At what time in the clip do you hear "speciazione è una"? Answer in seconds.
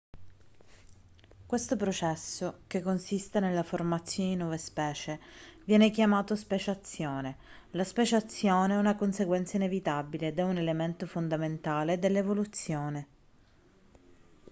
7.83-8.95